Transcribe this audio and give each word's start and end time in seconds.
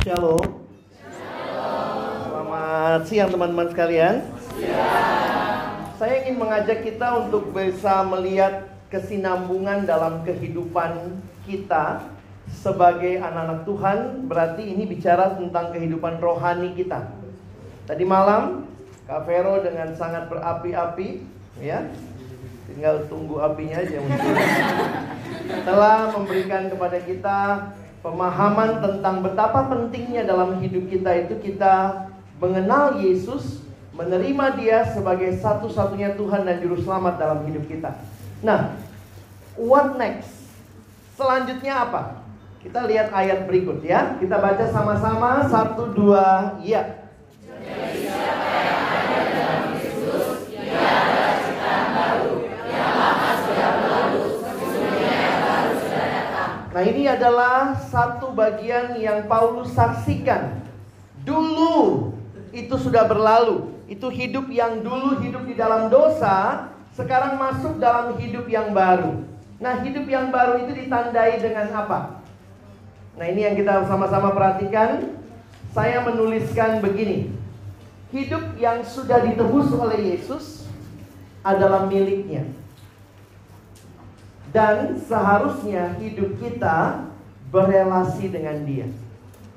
Shalom. 0.00 0.64
Selamat 2.24 3.04
siang 3.04 3.28
teman-teman 3.28 3.68
sekalian. 3.68 4.24
Saya 6.00 6.24
ingin 6.24 6.40
mengajak 6.40 6.88
kita 6.88 7.20
untuk 7.20 7.52
bisa 7.52 8.00
melihat 8.08 8.64
kesinambungan 8.88 9.84
dalam 9.84 10.24
kehidupan 10.24 11.20
kita 11.44 12.00
sebagai 12.48 13.20
anak-anak 13.20 13.68
Tuhan. 13.68 13.98
Berarti 14.24 14.72
ini 14.72 14.88
bicara 14.88 15.36
tentang 15.36 15.68
kehidupan 15.68 16.16
rohani 16.16 16.72
kita. 16.72 17.04
Tadi 17.84 18.04
malam 18.08 18.72
Kak 19.04 19.28
Vero 19.28 19.60
dengan 19.60 19.92
sangat 20.00 20.32
berapi-api, 20.32 21.28
ya, 21.60 21.84
tinggal 22.72 23.04
tunggu 23.04 23.44
apinya 23.44 23.84
aja 23.84 24.00
mungkin. 24.00 24.32
Telah 25.60 26.08
memberikan 26.16 26.72
kepada 26.72 26.98
kita 27.04 27.38
pemahaman 28.00 28.80
tentang 28.80 29.20
betapa 29.24 29.68
pentingnya 29.68 30.24
dalam 30.24 30.56
hidup 30.60 30.88
kita 30.88 31.28
itu 31.28 31.34
kita 31.40 32.08
mengenal 32.40 32.96
Yesus, 33.00 33.60
menerima 33.92 34.56
Dia 34.56 34.78
sebagai 34.88 35.36
satu-satunya 35.40 36.16
Tuhan 36.16 36.48
dan 36.48 36.60
Juru 36.64 36.80
Selamat 36.80 37.20
dalam 37.20 37.44
hidup 37.44 37.68
kita. 37.68 38.00
Nah, 38.40 38.76
what 39.60 40.00
next? 40.00 40.32
Selanjutnya 41.20 41.84
apa? 41.84 42.24
Kita 42.60 42.88
lihat 42.88 43.12
ayat 43.12 43.44
berikut 43.44 43.84
ya. 43.84 44.16
Kita 44.16 44.40
baca 44.40 44.64
sama-sama 44.68 45.44
satu 45.48 45.92
dua 45.92 46.56
ya. 46.64 46.99
Nah 56.70 56.82
ini 56.86 57.10
adalah 57.10 57.74
satu 57.90 58.30
bagian 58.30 58.94
yang 58.94 59.26
Paulus 59.26 59.74
saksikan. 59.74 60.62
Dulu 61.26 62.14
itu 62.54 62.74
sudah 62.78 63.10
berlalu. 63.10 63.74
Itu 63.90 64.06
hidup 64.06 64.46
yang 64.54 64.86
dulu 64.86 65.18
hidup 65.18 65.50
di 65.50 65.58
dalam 65.58 65.90
dosa, 65.90 66.70
sekarang 66.94 67.42
masuk 67.42 67.82
dalam 67.82 68.14
hidup 68.22 68.46
yang 68.46 68.70
baru. 68.70 69.18
Nah 69.58 69.82
hidup 69.82 70.06
yang 70.06 70.30
baru 70.30 70.62
itu 70.62 70.86
ditandai 70.86 71.42
dengan 71.42 71.74
apa? 71.74 72.22
Nah 73.18 73.26
ini 73.26 73.50
yang 73.50 73.58
kita 73.58 73.90
sama-sama 73.90 74.30
perhatikan. 74.30 75.18
Saya 75.74 76.02
menuliskan 76.02 76.82
begini. 76.82 77.30
Hidup 78.10 78.58
yang 78.58 78.82
sudah 78.82 79.22
ditebus 79.22 79.70
oleh 79.74 80.14
Yesus 80.14 80.66
adalah 81.46 81.86
miliknya. 81.86 82.42
Dan 84.50 84.98
seharusnya 85.06 85.94
hidup 86.02 86.38
kita 86.42 87.06
berelasi 87.54 88.30
dengan 88.30 88.66
dia. 88.66 88.90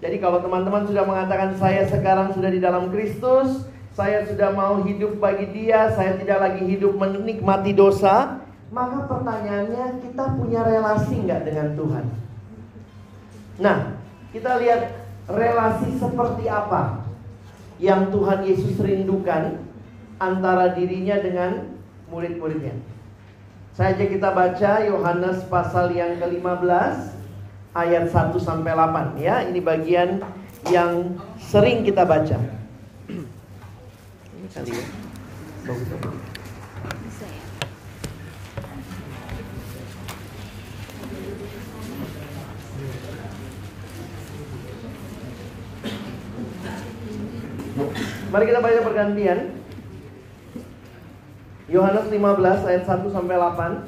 Jadi 0.04 0.20
kalau 0.20 0.44
teman-teman 0.44 0.84
sudah 0.86 1.08
mengatakan 1.08 1.56
saya 1.56 1.88
sekarang 1.88 2.36
sudah 2.36 2.52
di 2.52 2.60
dalam 2.60 2.92
Kristus, 2.92 3.66
saya 3.96 4.26
sudah 4.28 4.52
mau 4.52 4.82
hidup 4.84 5.18
bagi 5.22 5.48
dia, 5.54 5.94
saya 5.94 6.18
tidak 6.20 6.44
lagi 6.44 6.66
hidup 6.66 6.98
menikmati 6.98 7.72
dosa, 7.72 8.42
maka 8.74 9.06
pertanyaannya 9.06 10.02
kita 10.02 10.34
punya 10.36 10.66
relasi 10.66 11.24
nggak 11.24 11.42
dengan 11.46 11.68
Tuhan? 11.78 12.06
Nah, 13.62 13.78
kita 14.34 14.58
lihat 14.60 14.82
relasi 15.30 15.94
seperti 16.02 16.50
apa 16.50 17.06
yang 17.78 18.10
Tuhan 18.10 18.44
Yesus 18.44 18.76
rindukan 18.82 19.62
antara 20.18 20.74
dirinya 20.74 21.22
dengan 21.22 21.80
murid-muridnya. 22.10 22.93
Saja 23.74 24.06
kita 24.06 24.30
baca 24.30 24.86
Yohanes 24.86 25.50
pasal 25.50 25.98
yang 25.98 26.22
ke-15 26.22 27.10
ayat 27.74 28.06
1 28.06 28.38
sampai 28.38 28.70
8 28.70 29.18
ya. 29.18 29.42
Ini 29.50 29.60
bagian 29.66 30.22
yang 30.70 31.18
sering 31.42 31.82
kita 31.82 32.06
baca. 32.06 32.38
Ini 33.10 34.48
kali 34.54 34.78
ya. 34.78 34.86
Bagus. 35.66 35.90
Mari 48.30 48.44
kita 48.54 48.62
baca 48.62 48.80
pergantian. 48.86 49.63
Yohanes 51.74 52.06
15 52.06 52.70
ayat 52.70 52.86
1 52.86 53.10
sampai 53.10 53.34
8. 53.34 53.82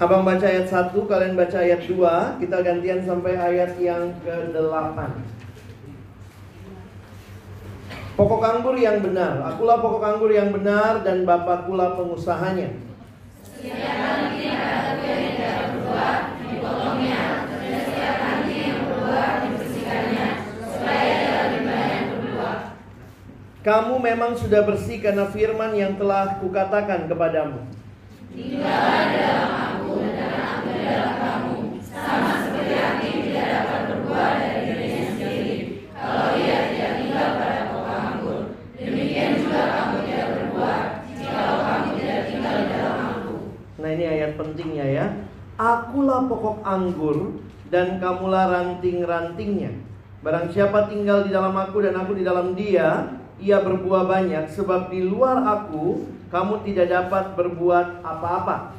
Abang 0.00 0.24
baca 0.24 0.46
ayat 0.48 0.64
1, 0.64 0.96
kalian 0.96 1.36
baca 1.36 1.60
ayat 1.60 1.84
2, 1.84 2.40
kita 2.40 2.56
gantian 2.64 3.04
sampai 3.04 3.36
ayat 3.36 3.76
yang 3.76 4.16
ke-8. 4.24 4.96
Pokok 8.16 8.40
anggur 8.40 8.80
yang 8.80 9.04
benar, 9.04 9.44
akulah 9.44 9.76
pokok 9.76 10.04
anggur 10.08 10.32
yang 10.32 10.56
benar 10.56 11.04
dan 11.04 11.28
Bapakkulah 11.28 12.00
pengusahanya. 12.00 12.80
Setiap 13.44 13.99
Kamu 23.60 24.00
memang 24.00 24.40
sudah 24.40 24.64
bersih 24.64 25.04
karena 25.04 25.28
firman 25.28 25.76
yang 25.76 26.00
telah 26.00 26.40
kukatakan 26.40 27.12
kepadamu. 27.12 27.60
Tinggallah 28.32 29.04
dalam 29.12 29.52
aku 29.52 30.00
dan 30.00 30.32
aku 30.32 30.70
dalam 30.80 31.14
kamu, 31.20 31.56
sama 31.84 32.40
seperti 32.40 32.74
angin 32.80 33.16
tidak 33.28 33.46
dapat 33.52 33.80
berbuat 33.92 34.32
dari 34.40 34.60
dirinya 34.64 35.02
sendiri. 35.12 35.56
Kalau 35.92 36.28
ia 36.40 36.58
tidak 36.72 36.92
tinggal 37.04 37.28
pada 37.36 37.60
pokok 37.68 37.96
anggur, 38.00 38.40
demikian 38.80 39.30
juga 39.44 39.62
kamu 39.68 39.96
tidak 40.08 40.28
berbuat 40.32 40.80
jika 41.20 41.42
kamu 41.60 41.88
tidak 42.00 42.20
tinggal 42.32 42.54
di 42.56 42.66
dalam 42.72 42.96
aku. 43.12 43.34
Nah 43.76 43.90
ini 43.92 44.04
ayat 44.08 44.32
pentingnya 44.40 44.86
ya. 44.88 45.06
Akulah 45.60 46.20
pokok 46.24 46.64
anggur 46.64 47.44
dan 47.68 48.00
kamulah 48.00 48.48
ranting-rantingnya. 48.48 49.76
Barang 50.24 50.48
siapa 50.48 50.88
tinggal 50.88 51.28
di 51.28 51.30
dalam 51.36 51.52
aku 51.52 51.84
dan 51.84 51.92
aku 52.00 52.16
di 52.16 52.24
dalam 52.24 52.56
dia, 52.56 53.19
ia 53.40 53.58
berbuah 53.64 54.04
banyak 54.04 54.52
sebab 54.52 54.92
di 54.92 55.00
luar 55.00 55.40
aku 55.40 56.04
kamu 56.28 56.62
tidak 56.68 56.86
dapat 56.92 57.24
berbuat 57.34 58.04
apa-apa. 58.04 58.76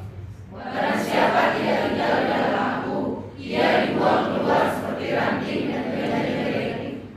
Barang 0.54 0.98
siapa 1.02 1.58
tidak 1.58 1.78
tinggal 1.90 2.14
di 2.22 2.26
dalam 2.30 2.54
aku, 2.80 2.98
ia 3.36 3.88
dibuang 3.88 4.24
keluar 4.30 4.64
seperti 4.72 5.06
ranting 5.12 5.62
dan 5.68 5.82
menjadi 5.90 6.32
kering. 6.38 6.72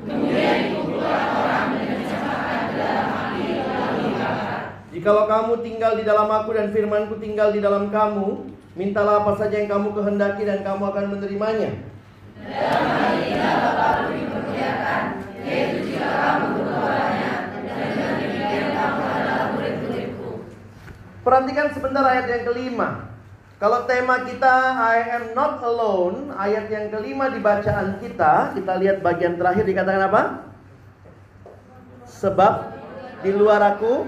Kemudian 0.05 0.55
dikumpulkan 0.65 1.25
orang 1.39 1.67
dan 1.77 1.87
dicampakkan 2.01 2.63
dalam 2.73 3.07
api 3.11 3.43
lalu 3.61 3.99
dibakar. 4.09 4.59
Jikalau 4.91 5.25
kamu 5.29 5.53
tinggal 5.61 5.91
di 5.99 6.03
dalam 6.03 6.29
aku 6.31 6.49
dan 6.55 6.67
firmanku 6.73 7.15
tinggal 7.21 7.49
di 7.53 7.59
dalam 7.61 7.93
kamu, 7.93 8.27
mintalah 8.73 9.23
apa 9.23 9.37
saja 9.39 9.55
yang 9.61 9.69
kamu 9.71 9.93
kehendaki 9.93 10.43
dan 10.43 10.59
kamu 10.65 10.83
akan 10.89 11.05
menerimanya. 11.15 11.71
Dalam 12.45 12.85
hal 12.91 13.13
ini 13.23 13.39
Bapa 13.39 13.87
pun 14.05 14.13
diperlihatkan, 14.15 15.03
yaitu 15.43 15.77
jika 15.91 16.07
kamu 16.07 16.44
Perhatikan 21.25 21.73
sebentar 21.73 22.05
ayat 22.05 22.29
yang 22.29 22.43
kelima. 22.45 23.09
Kalau 23.57 23.89
tema 23.89 24.21
kita 24.29 24.77
I 24.77 25.09
am 25.09 25.25
not 25.33 25.57
alone, 25.65 26.29
ayat 26.37 26.69
yang 26.69 26.93
kelima 26.93 27.33
di 27.33 27.41
bacaan 27.41 27.97
kita, 27.97 28.53
kita 28.53 28.73
lihat 28.77 29.01
bagian 29.01 29.33
terakhir 29.41 29.65
dikatakan 29.65 30.05
apa? 30.05 30.21
Sebab 32.05 32.53
di 33.25 33.33
luar 33.33 33.57
aku 33.73 34.05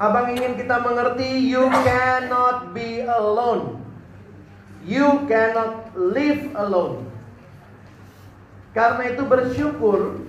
Abang 0.00 0.32
ingin 0.32 0.56
kita 0.56 0.80
mengerti 0.80 1.52
you 1.52 1.68
cannot 1.84 2.72
be 2.72 3.04
alone. 3.04 3.84
You 4.80 5.28
cannot 5.28 5.92
live 5.92 6.56
alone. 6.56 7.04
Karena 8.72 9.12
itu 9.12 9.28
bersyukur 9.28 10.24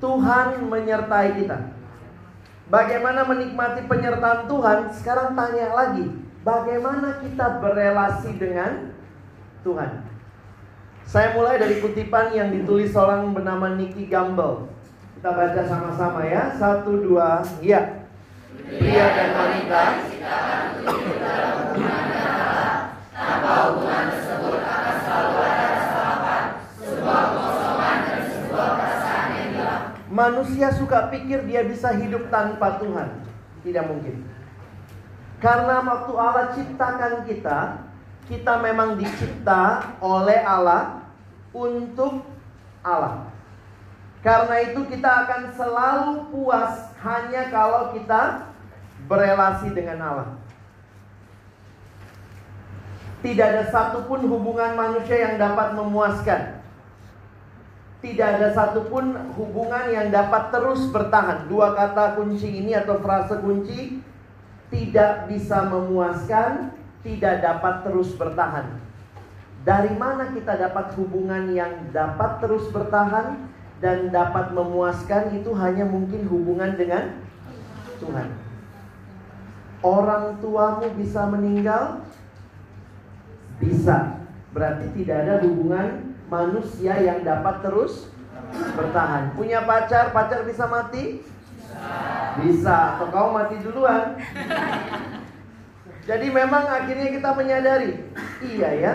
Tuhan 0.00 0.64
menyertai 0.72 1.36
kita. 1.36 1.79
Bagaimana 2.70 3.26
menikmati 3.26 3.90
penyertaan 3.90 4.46
Tuhan? 4.46 4.94
Sekarang 4.94 5.34
tanya 5.34 5.74
lagi, 5.74 6.06
bagaimana 6.46 7.18
kita 7.18 7.58
berelasi 7.58 8.38
dengan 8.38 8.94
Tuhan? 9.66 10.06
Saya 11.02 11.34
mulai 11.34 11.58
dari 11.58 11.82
kutipan 11.82 12.30
yang 12.30 12.54
ditulis 12.54 12.94
seorang 12.94 13.34
bernama 13.34 13.74
Nicky 13.74 14.06
Gamble. 14.06 14.70
Kita 15.18 15.34
baca 15.34 15.62
sama-sama 15.66 16.22
ya. 16.22 16.54
Satu, 16.54 17.02
dua, 17.02 17.42
ya. 17.58 18.06
Pria 18.54 19.06
dan 19.18 19.30
wanita 19.34 19.82
tanpa 23.10 23.52
hubungan 23.66 24.04
tersebut 24.14 24.62
akan 24.62 24.96
selalu 25.02 25.38
ada 25.42 25.66
kesalahan, 25.74 26.44
sebuah 26.78 27.20
kekosongan 27.34 27.96
dan 28.06 28.20
sebuah 28.30 28.68
perasaan 28.78 29.26
yang 29.34 29.48
hilang. 29.58 29.84
Manusia 30.20 30.68
suka 30.76 31.08
pikir 31.08 31.48
dia 31.48 31.64
bisa 31.64 31.96
hidup 31.96 32.28
tanpa 32.28 32.76
Tuhan. 32.76 33.24
Tidak 33.64 33.84
mungkin. 33.88 34.20
Karena 35.40 35.80
waktu 35.80 36.12
Allah 36.12 36.52
ciptakan 36.52 37.24
kita, 37.24 37.88
kita 38.28 38.52
memang 38.60 39.00
dicipta 39.00 39.96
oleh 40.04 40.44
Allah 40.44 41.08
untuk 41.56 42.20
Allah. 42.84 43.32
Karena 44.20 44.60
itu 44.68 44.84
kita 44.92 45.08
akan 45.24 45.56
selalu 45.56 46.28
puas 46.28 46.92
hanya 47.00 47.48
kalau 47.48 47.96
kita 47.96 48.52
berelasi 49.08 49.72
dengan 49.72 50.04
Allah. 50.04 50.30
Tidak 53.24 53.46
ada 53.56 53.64
satupun 53.72 54.28
hubungan 54.28 54.76
manusia 54.76 55.16
yang 55.16 55.40
dapat 55.40 55.72
memuaskan. 55.72 56.59
Tidak 58.00 58.28
ada 58.40 58.48
satupun 58.56 59.12
hubungan 59.36 59.92
yang 59.92 60.08
dapat 60.08 60.48
terus 60.48 60.88
bertahan. 60.88 61.44
Dua 61.52 61.76
kata 61.76 62.16
kunci 62.16 62.48
ini 62.48 62.72
atau 62.72 62.96
frase 63.04 63.36
kunci 63.44 64.00
tidak 64.72 65.28
bisa 65.28 65.68
memuaskan, 65.68 66.72
tidak 67.04 67.44
dapat 67.44 67.84
terus 67.84 68.16
bertahan. 68.16 68.80
Dari 69.60 69.92
mana 70.00 70.32
kita 70.32 70.56
dapat 70.56 70.96
hubungan 70.96 71.52
yang 71.52 71.92
dapat 71.92 72.40
terus 72.40 72.72
bertahan 72.72 73.36
dan 73.84 74.08
dapat 74.08 74.56
memuaskan 74.56 75.36
itu 75.36 75.52
hanya 75.52 75.84
mungkin 75.84 76.24
hubungan 76.24 76.80
dengan 76.80 77.20
Tuhan. 78.00 78.32
Orang 79.84 80.40
tuamu 80.40 80.88
bisa 80.96 81.28
meninggal? 81.28 82.04
Bisa. 83.60 84.24
Berarti 84.56 84.88
tidak 84.96 85.28
ada 85.28 85.34
hubungan 85.44 86.09
manusia 86.30 86.94
yang 87.02 87.26
dapat 87.26 87.60
terus 87.66 88.08
bertahan. 88.78 89.34
Punya 89.34 89.66
pacar, 89.66 90.14
pacar 90.14 90.46
bisa 90.46 90.64
mati? 90.70 91.20
Bisa. 92.40 92.96
Atau 92.96 93.10
kau 93.10 93.34
mati 93.34 93.58
duluan? 93.60 94.16
Jadi 96.06 96.26
memang 96.32 96.64
akhirnya 96.64 97.12
kita 97.12 97.30
menyadari, 97.36 98.02
iya 98.42 98.70
ya, 98.72 98.92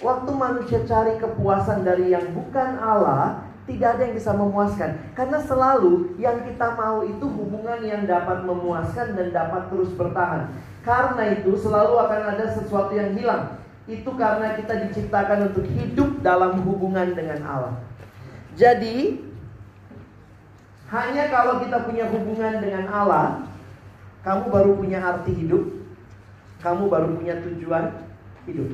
waktu 0.00 0.30
manusia 0.32 0.80
cari 0.86 1.18
kepuasan 1.20 1.84
dari 1.84 2.14
yang 2.14 2.32
bukan 2.32 2.78
Allah, 2.78 3.44
tidak 3.68 3.98
ada 3.98 4.02
yang 4.06 4.14
bisa 4.16 4.32
memuaskan. 4.32 4.96
Karena 5.12 5.42
selalu 5.42 6.16
yang 6.16 6.40
kita 6.46 6.72
mau 6.78 7.04
itu 7.04 7.26
hubungan 7.26 7.84
yang 7.84 8.08
dapat 8.08 8.48
memuaskan 8.48 9.12
dan 9.18 9.28
dapat 9.34 9.68
terus 9.68 9.92
bertahan. 9.92 10.48
Karena 10.82 11.36
itu 11.36 11.54
selalu 11.58 11.94
akan 12.00 12.22
ada 12.34 12.46
sesuatu 12.54 12.90
yang 12.96 13.12
hilang. 13.14 13.61
Itu 13.90 14.14
karena 14.14 14.54
kita 14.54 14.88
diciptakan 14.88 15.50
untuk 15.50 15.66
hidup 15.66 16.22
dalam 16.22 16.62
hubungan 16.62 17.18
dengan 17.18 17.42
Allah. 17.42 17.74
Jadi, 18.54 19.18
hanya 20.92 21.24
kalau 21.32 21.64
kita 21.64 21.88
punya 21.88 22.04
hubungan 22.06 22.62
dengan 22.62 22.86
Allah, 22.92 23.48
kamu 24.22 24.52
baru 24.52 24.72
punya 24.78 25.02
arti 25.02 25.34
hidup, 25.34 25.72
kamu 26.62 26.86
baru 26.86 27.16
punya 27.16 27.40
tujuan 27.42 27.90
hidup. 28.46 28.70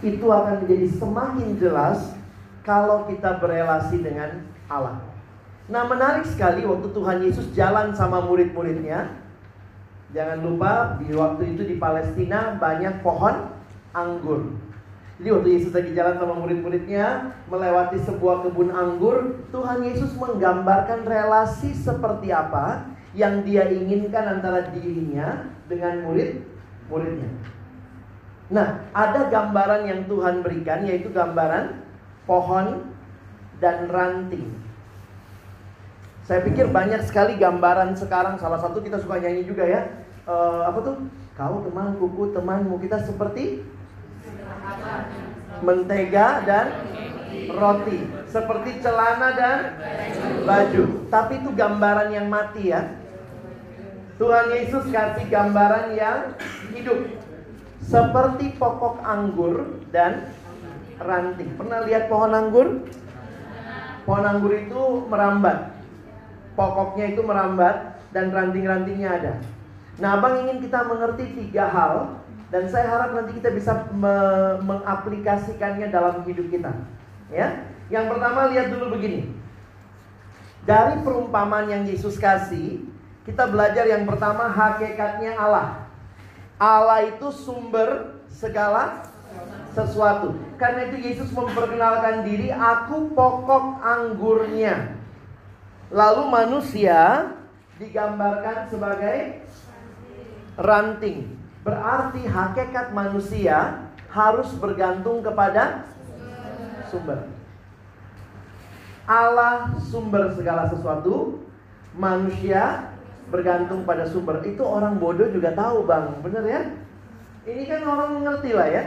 Itu 0.00 0.26
akan 0.30 0.64
menjadi 0.64 0.88
semakin 0.96 1.48
jelas 1.60 2.16
kalau 2.64 3.04
kita 3.10 3.42
berelasi 3.42 4.00
dengan 4.00 4.46
Allah. 4.70 5.02
Nah 5.66 5.82
menarik 5.90 6.24
sekali 6.30 6.62
waktu 6.62 6.88
Tuhan 6.94 7.18
Yesus 7.26 7.50
jalan 7.50 7.90
sama 7.92 8.22
murid-muridnya 8.22 9.25
Jangan 10.14 10.38
lupa 10.42 11.00
di 11.02 11.10
waktu 11.14 11.56
itu 11.56 11.62
di 11.66 11.76
Palestina 11.82 12.54
banyak 12.58 13.02
pohon 13.02 13.50
anggur 13.90 14.54
Jadi 15.18 15.28
waktu 15.32 15.48
Yesus 15.58 15.72
lagi 15.74 15.90
jalan 15.96 16.14
sama 16.20 16.34
murid-muridnya 16.38 17.34
Melewati 17.50 17.98
sebuah 18.04 18.46
kebun 18.46 18.70
anggur 18.70 19.42
Tuhan 19.50 19.82
Yesus 19.82 20.14
menggambarkan 20.14 21.02
relasi 21.08 21.74
seperti 21.74 22.30
apa 22.30 22.96
yang 23.16 23.40
dia 23.42 23.64
inginkan 23.72 24.28
antara 24.28 24.68
dirinya 24.76 25.48
dengan 25.66 26.04
murid-muridnya. 26.04 27.32
Nah, 28.52 28.86
ada 28.92 29.32
gambaran 29.32 29.88
yang 29.88 30.00
Tuhan 30.06 30.44
berikan 30.44 30.84
yaitu 30.84 31.10
gambaran 31.10 31.80
pohon 32.28 32.92
dan 33.58 33.88
ranting. 33.88 34.52
Saya 36.26 36.42
pikir 36.42 36.66
banyak 36.74 37.06
sekali 37.06 37.38
gambaran 37.38 37.94
sekarang. 37.94 38.34
Salah 38.42 38.58
satu 38.58 38.82
kita 38.82 38.98
suka 38.98 39.22
nyanyi 39.22 39.46
juga 39.46 39.62
ya. 39.62 39.86
E, 40.26 40.34
apa 40.66 40.78
tuh? 40.82 41.06
Kau 41.38 41.62
teman 41.62 41.94
kuku 42.02 42.34
temanmu 42.34 42.82
kita 42.82 42.98
seperti 43.06 43.62
mentega 45.62 46.42
dan 46.42 46.66
roti, 47.54 48.10
seperti 48.26 48.82
celana 48.82 49.28
dan 49.38 49.58
baju. 50.42 51.06
Tapi 51.06 51.32
itu 51.46 51.50
gambaran 51.54 52.08
yang 52.10 52.26
mati 52.26 52.74
ya. 52.74 52.90
Tuhan 54.18 54.50
Yesus 54.50 54.90
kasih 54.90 55.28
gambaran 55.30 55.94
yang 55.94 56.34
hidup 56.74 57.06
seperti 57.86 58.56
pokok 58.58 58.98
anggur 59.06 59.78
dan 59.94 60.26
ranting. 60.98 61.54
Pernah 61.54 61.86
lihat 61.86 62.10
pohon 62.10 62.32
anggur? 62.34 62.82
Pohon 64.02 64.24
anggur 64.26 64.52
itu 64.56 65.06
merambat. 65.06 65.75
Pokoknya 66.56 67.12
itu 67.12 67.20
merambat 67.20 68.00
dan 68.16 68.32
ranting-rantingnya 68.32 69.10
ada. 69.12 69.32
Nah, 70.00 70.16
Abang 70.16 70.40
ingin 70.44 70.64
kita 70.64 70.88
mengerti 70.88 71.36
tiga 71.36 71.68
hal 71.68 72.24
dan 72.48 72.64
saya 72.72 72.88
harap 72.88 73.12
nanti 73.12 73.36
kita 73.36 73.52
bisa 73.52 73.90
me 73.92 74.16
mengaplikasikannya 74.64 75.92
dalam 75.92 76.24
hidup 76.24 76.48
kita. 76.48 76.72
Ya. 77.28 77.68
Yang 77.92 78.16
pertama 78.16 78.50
lihat 78.50 78.72
dulu 78.72 78.96
begini. 78.98 79.30
Dari 80.66 80.98
perumpamaan 81.06 81.70
yang 81.70 81.84
Yesus 81.86 82.18
kasih, 82.18 82.82
kita 83.22 83.46
belajar 83.46 83.86
yang 83.86 84.02
pertama 84.02 84.50
hakikatnya 84.50 85.38
Allah. 85.38 85.86
Allah 86.58 87.06
itu 87.06 87.30
sumber 87.30 88.18
segala 88.26 89.06
sesuatu. 89.76 90.34
Karena 90.56 90.88
itu 90.88 90.96
Yesus 91.04 91.30
memperkenalkan 91.30 92.24
diri, 92.24 92.48
aku 92.50 93.12
pokok 93.12 93.84
anggurnya. 93.84 94.95
Lalu 95.90 96.22
manusia 96.26 97.30
digambarkan 97.78 98.66
sebagai 98.66 99.46
ranting. 100.58 101.38
Berarti 101.62 102.22
hakikat 102.26 102.94
manusia 102.94 103.86
harus 104.10 104.50
bergantung 104.56 105.20
kepada 105.22 105.86
sumber. 106.88 107.26
Allah 109.06 109.70
sumber 109.86 110.34
segala 110.34 110.66
sesuatu, 110.66 111.46
manusia 111.94 112.90
bergantung 113.30 113.86
pada 113.86 114.06
sumber. 114.10 114.42
Itu 114.42 114.66
orang 114.66 114.98
bodoh 114.98 115.30
juga 115.30 115.54
tahu 115.54 115.86
bang, 115.86 116.10
bener 116.22 116.44
ya? 116.46 116.62
Ini 117.46 117.62
kan 117.70 117.82
orang 117.86 118.10
mengerti 118.18 118.50
lah 118.50 118.66
ya. 118.66 118.84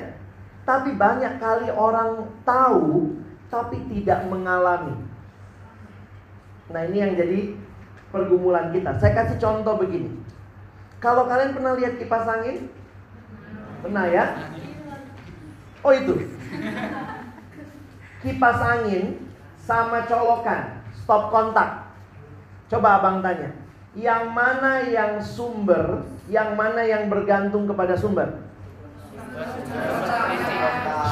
Tapi 0.67 0.93
banyak 0.99 1.39
kali 1.39 1.71
orang 1.71 2.27
tahu 2.43 3.15
tapi 3.47 3.81
tidak 3.89 4.27
mengalami. 4.27 5.08
Nah 6.69 6.81
ini 6.85 6.97
yang 7.01 7.13
jadi 7.17 7.57
pergumulan 8.13 8.69
kita. 8.69 8.97
Saya 9.01 9.13
kasih 9.17 9.37
contoh 9.41 9.77
begini. 9.81 10.13
Kalau 11.01 11.25
kalian 11.25 11.55
pernah 11.55 11.73
lihat 11.77 11.97
kipas 11.97 12.27
angin? 12.29 12.69
Pernah 13.81 14.05
ya? 14.11 14.25
Oh 15.81 15.93
itu. 15.95 16.13
Kipas 18.19 18.59
angin 18.59 19.31
sama 19.63 20.03
colokan, 20.03 20.83
stop 20.91 21.31
kontak. 21.31 21.87
Coba 22.67 22.99
abang 23.01 23.23
tanya, 23.23 23.55
yang 23.95 24.29
mana 24.35 24.83
yang 24.85 25.17
sumber, 25.23 26.05
yang 26.27 26.53
mana 26.53 26.85
yang 26.85 27.07
bergantung 27.07 27.65
kepada 27.65 27.95
sumber? 27.95 28.43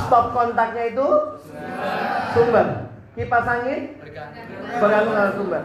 Stop 0.06 0.36
kontaknya 0.36 0.92
itu 0.92 1.08
sumber. 2.36 2.87
Kipas 3.18 3.50
angin 3.50 3.98
bergantung 4.78 5.10
kepada 5.18 5.34
sumber. 5.34 5.64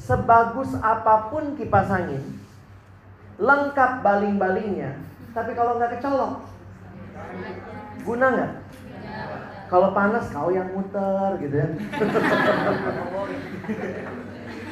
Sebagus 0.00 0.70
apa 0.80 1.28
pun 1.28 1.52
kipas 1.52 1.92
angin, 1.92 2.24
lengkap 3.36 4.00
baling-balingnya, 4.00 4.96
tapi 5.36 5.52
kalau 5.52 5.76
nggak 5.76 6.00
kecolok, 6.00 6.40
guna 8.00 8.26
nggak? 8.32 8.52
Kalau 9.68 9.92
panas 9.92 10.30
kau 10.32 10.48
yang 10.48 10.72
muter 10.72 11.36
gitu 11.42 11.56
ya. 11.60 11.68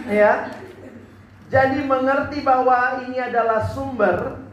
ya, 0.22 0.32
jadi 1.52 1.78
mengerti 1.84 2.40
bahwa 2.40 3.04
ini 3.04 3.20
adalah 3.20 3.68
sumber, 3.68 4.48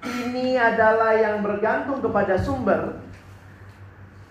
ini 0.00 0.56
adalah 0.56 1.12
yang 1.12 1.44
bergantung 1.44 2.00
kepada 2.00 2.40
sumber. 2.40 3.04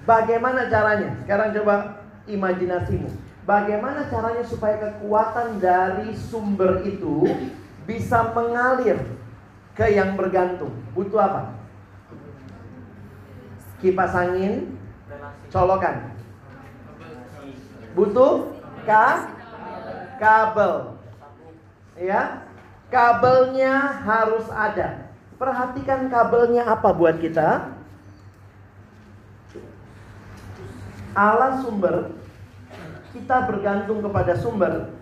Bagaimana 0.02 0.66
caranya? 0.66 1.14
Sekarang 1.22 1.54
coba 1.54 2.01
imajinasimu. 2.34 3.10
Bagaimana 3.44 4.08
caranya 4.08 4.46
supaya 4.46 4.78
kekuatan 4.80 5.58
dari 5.60 6.14
sumber 6.14 6.86
itu 6.86 7.26
bisa 7.90 8.32
mengalir 8.32 9.02
ke 9.74 9.86
yang 9.92 10.14
bergantung? 10.16 10.72
Butuh 10.94 11.20
apa? 11.20 11.44
Kipas 13.82 14.14
angin, 14.14 14.78
colokan. 15.50 16.14
Butuh 17.92 18.56
ka 18.88 19.36
kabel 20.22 20.96
ya 21.98 22.46
kabelnya 22.88 24.00
harus 24.06 24.48
ada 24.48 25.12
Perhatikan 25.42 26.06
kabelnya 26.06 26.70
apa 26.70 26.94
buat 26.94 27.18
kita? 27.18 27.66
Allah 31.12 31.60
sumber, 31.60 32.16
kita 33.12 33.48
bergantung 33.48 34.00
kepada 34.00 34.34
sumber, 34.40 34.96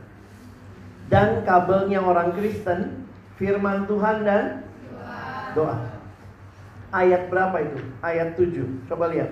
dan 1.10 1.42
kabelnya 1.46 2.02
orang 2.02 2.34
Kristen, 2.38 3.06
firman 3.38 3.86
Tuhan 3.86 4.26
dan 4.26 4.66
doa. 5.54 5.78
Ayat 6.90 7.30
berapa 7.30 7.54
itu? 7.62 7.78
Ayat 8.02 8.34
7. 8.34 8.90
Coba 8.90 9.14
lihat. 9.14 9.30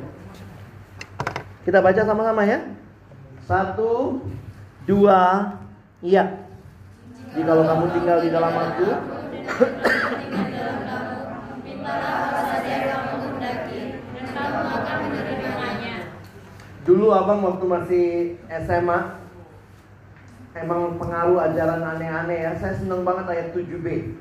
Kita 1.65 1.81
baca 1.81 2.01
sama-sama 2.05 2.45
ya. 2.45 2.61
Satu, 3.49 4.21
dua, 4.85 5.53
iya. 6.05 6.45
Jikalau 7.33 7.65
kamu 7.65 7.85
tinggal 7.97 8.17
di 8.21 8.29
dalam 8.29 8.53
aku, 8.53 8.87
Dulu 16.87 17.11
abang 17.11 17.43
waktu 17.43 17.65
masih 17.67 18.05
SMA 18.63 19.19
Emang 20.57 20.97
pengaruh 20.97 21.37
ajaran 21.43 21.83
aneh-aneh 21.83 22.47
ya. 22.47 22.51
Saya 22.57 22.79
seneng 22.79 23.03
banget 23.03 23.27
ayat 23.27 23.47
7b 23.51 24.15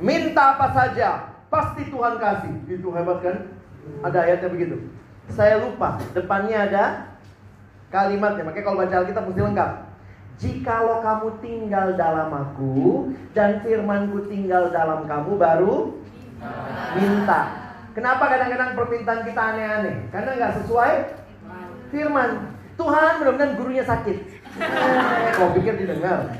Minta 0.00 0.56
apa 0.56 0.72
saja 0.72 1.36
Pasti 1.52 1.92
Tuhan 1.92 2.16
kasih. 2.16 2.54
Itu 2.64 2.88
hebat 2.96 3.20
kan? 3.20 3.36
Ada 4.00 4.24
ayatnya 4.24 4.48
begitu. 4.48 4.76
Saya 5.28 5.60
lupa 5.60 6.00
Depannya 6.16 6.64
ada 6.64 6.84
kalimatnya 7.92 8.48
Makanya 8.48 8.64
kalau 8.64 8.80
baca 8.80 8.96
Alkitab 9.04 9.24
mesti 9.28 9.42
lengkap. 9.44 9.70
Jikalau 10.40 11.04
kamu 11.04 11.28
tinggal 11.44 11.86
dalam 12.00 12.32
aku 12.32 13.12
Dan 13.36 13.60
firmanku 13.60 14.32
tinggal 14.32 14.72
dalam 14.72 15.04
kamu 15.04 15.36
Baru 15.36 16.02
minta. 16.96 17.40
Kenapa 17.92 18.24
kadang-kadang 18.26 18.74
permintaan 18.74 19.22
kita 19.28 19.42
aneh-aneh? 19.54 19.96
Karena 20.08 20.30
nggak 20.34 20.54
sesuai 20.62 20.92
firman. 21.92 22.56
Tuhan 22.80 23.20
mudah-mudahan 23.20 23.54
gurunya 23.60 23.84
sakit. 23.84 24.16
Eh, 24.56 25.30
kau 25.36 25.52
pikir 25.52 25.76
didengar? 25.76 26.32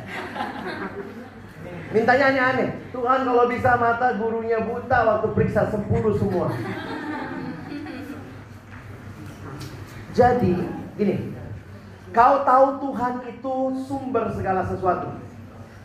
Mintanya 1.92 2.24
hanya 2.32 2.42
aneh. 2.56 2.68
Tuhan 2.88 3.20
kalau 3.28 3.44
bisa 3.52 3.76
mata 3.76 4.16
gurunya 4.16 4.64
buta 4.64 4.98
waktu 5.04 5.28
periksa 5.36 5.68
10 5.68 5.84
semua. 6.16 6.48
Jadi, 10.16 10.52
gini. 10.96 11.16
Kau 12.12 12.44
tahu 12.44 12.66
Tuhan 12.80 13.14
itu 13.28 13.54
sumber 13.88 14.32
segala 14.32 14.64
sesuatu. 14.68 15.21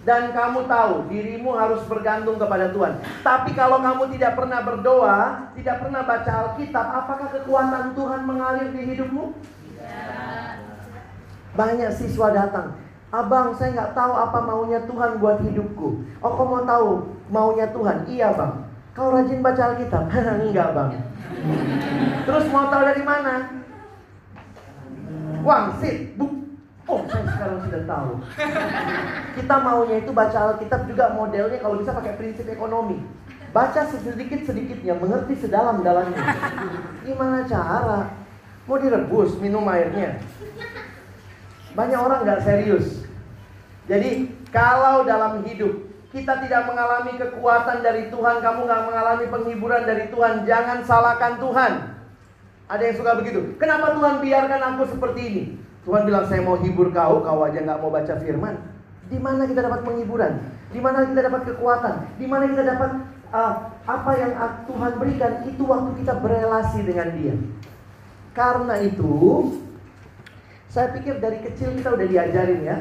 Dan 0.07 0.31
kamu 0.31 0.71
tahu 0.71 1.11
dirimu 1.11 1.51
harus 1.51 1.83
bergantung 1.83 2.39
kepada 2.39 2.71
Tuhan. 2.71 3.03
Tapi 3.27 3.51
kalau 3.51 3.83
kamu 3.83 4.07
tidak 4.15 4.39
pernah 4.39 4.63
berdoa, 4.63 5.51
tidak 5.51 5.83
pernah 5.83 6.07
baca 6.07 6.31
Alkitab, 6.47 6.87
apakah 7.03 7.27
kekuatan 7.35 7.91
Tuhan 7.91 8.21
mengalir 8.23 8.71
di 8.71 8.87
hidupmu? 8.87 9.35
Banyak 11.59 11.91
siswa 11.91 12.31
datang. 12.31 12.79
Abang, 13.11 13.51
saya 13.59 13.75
nggak 13.75 13.91
tahu 13.91 14.13
apa 14.15 14.39
maunya 14.47 14.79
Tuhan 14.87 15.19
buat 15.19 15.43
hidupku. 15.43 15.87
Oh, 16.23 16.31
kau 16.39 16.55
mau 16.55 16.63
tahu 16.63 16.89
maunya 17.27 17.67
Tuhan? 17.75 18.07
Iya, 18.07 18.31
bang. 18.31 18.63
Kau 18.95 19.11
rajin 19.11 19.43
baca 19.43 19.75
Alkitab? 19.75 20.07
Enggak, 20.47 20.71
bang. 20.71 20.89
Terus 22.23 22.47
mau 22.47 22.71
tahu 22.71 22.81
dari 22.87 23.03
mana? 23.03 23.59
Wangsit, 25.43 26.15
buk. 26.15 26.46
Oh, 26.87 27.03
saya 27.03 27.27
sekarang 27.27 27.59
sudah 27.67 27.83
tahu. 27.83 28.11
Kita 29.35 29.55
maunya 29.59 29.99
itu 29.99 30.11
baca 30.15 30.55
Alkitab 30.55 30.87
juga 30.87 31.11
modelnya 31.11 31.59
kalau 31.59 31.83
bisa 31.83 31.91
pakai 31.91 32.15
prinsip 32.15 32.47
ekonomi. 32.47 33.03
Baca 33.51 33.83
sedikit-sedikitnya, 33.91 34.95
mengerti 34.95 35.35
sedalam-dalamnya. 35.35 36.19
Gimana 37.03 37.43
cara? 37.43 38.07
Mau 38.67 38.79
direbus 38.79 39.35
minum 39.43 39.67
airnya? 39.67 40.23
Banyak 41.75 41.99
orang 41.99 42.23
nggak 42.23 42.43
serius. 42.47 43.03
Jadi 43.91 44.31
kalau 44.51 45.03
dalam 45.03 45.43
hidup 45.43 45.87
kita 46.15 46.39
tidak 46.39 46.71
mengalami 46.71 47.19
kekuatan 47.19 47.83
dari 47.83 48.07
Tuhan, 48.07 48.39
kamu 48.39 48.59
nggak 48.63 48.83
mengalami 48.87 49.25
penghiburan 49.27 49.83
dari 49.83 50.07
Tuhan, 50.07 50.47
jangan 50.47 50.87
salahkan 50.87 51.35
Tuhan. 51.35 51.71
Ada 52.67 52.83
yang 52.83 52.95
suka 52.95 53.11
begitu. 53.19 53.59
Kenapa 53.59 53.91
Tuhan 53.95 54.23
biarkan 54.23 54.61
aku 54.71 54.83
seperti 54.87 55.21
ini? 55.23 55.43
Tuhan 55.87 56.03
bilang 56.03 56.27
saya 56.27 56.43
mau 56.43 56.59
hibur 56.59 56.91
kau, 56.91 57.23
kau 57.23 57.39
aja 57.47 57.63
nggak 57.63 57.79
mau 57.79 57.87
baca 57.87 58.19
firman. 58.19 58.59
Di 59.07 59.15
mana 59.15 59.47
kita 59.47 59.63
dapat 59.63 59.87
penghiburan? 59.87 60.43
Di 60.75 60.83
mana 60.83 61.07
kita 61.07 61.31
dapat 61.31 61.47
kekuatan? 61.47 62.19
Di 62.19 62.27
mana 62.27 62.43
kita 62.51 62.63
dapat 62.67 62.91
uh, 63.31 63.53
apa 63.87 64.11
yang 64.19 64.35
Tuhan 64.67 64.91
berikan? 64.99 65.47
Itu 65.47 65.63
waktu 65.63 66.03
kita 66.03 66.19
berelasi 66.19 66.83
dengan 66.83 67.07
Dia. 67.15 67.39
Karena 68.35 68.75
itu, 68.83 69.15
saya 70.67 70.91
pikir 70.91 71.23
dari 71.23 71.39
kecil 71.39 71.71
kita 71.79 71.95
udah 71.95 72.07
diajarin 72.11 72.61
ya. 72.67 72.77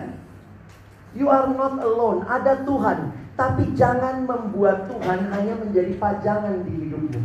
You 1.15 1.31
are 1.31 1.47
not 1.47 1.79
alone, 1.79 2.27
ada 2.27 2.67
Tuhan. 2.67 3.15
Tapi 3.39 3.71
jangan 3.79 4.27
membuat 4.27 4.91
Tuhan 4.91 5.31
hanya 5.31 5.55
menjadi 5.63 5.95
pajangan 5.95 6.67
di 6.67 6.75
hidupmu. 6.75 7.23